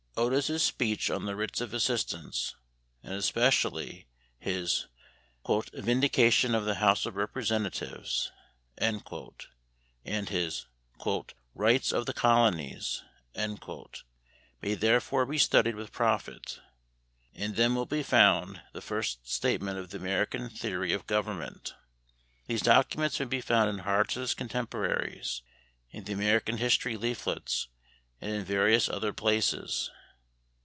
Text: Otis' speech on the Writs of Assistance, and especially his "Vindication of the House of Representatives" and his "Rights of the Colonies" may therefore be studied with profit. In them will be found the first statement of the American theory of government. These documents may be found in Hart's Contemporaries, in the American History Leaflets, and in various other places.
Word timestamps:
Otis' 0.17 0.61
speech 0.61 1.09
on 1.09 1.25
the 1.25 1.37
Writs 1.37 1.61
of 1.61 1.73
Assistance, 1.73 2.53
and 3.01 3.13
especially 3.13 4.07
his 4.37 4.85
"Vindication 5.47 6.53
of 6.53 6.65
the 6.65 6.75
House 6.75 7.05
of 7.07 7.15
Representatives" 7.15 8.29
and 8.77 8.99
his 10.29 10.67
"Rights 11.55 11.91
of 11.93 12.05
the 12.05 12.13
Colonies" 12.13 13.01
may 14.61 14.73
therefore 14.75 15.25
be 15.25 15.37
studied 15.39 15.75
with 15.75 15.93
profit. 15.93 16.59
In 17.33 17.53
them 17.53 17.73
will 17.73 17.87
be 17.87 18.03
found 18.03 18.61
the 18.73 18.81
first 18.81 19.27
statement 19.31 19.79
of 19.79 19.89
the 19.89 19.97
American 19.97 20.49
theory 20.49 20.91
of 20.91 21.07
government. 21.07 21.73
These 22.47 22.61
documents 22.61 23.17
may 23.19 23.25
be 23.25 23.41
found 23.41 23.69
in 23.69 23.79
Hart's 23.79 24.33
Contemporaries, 24.33 25.41
in 25.89 26.03
the 26.03 26.13
American 26.13 26.57
History 26.57 26.97
Leaflets, 26.97 27.69
and 28.19 28.31
in 28.33 28.43
various 28.43 28.87
other 28.89 29.13
places. 29.13 29.89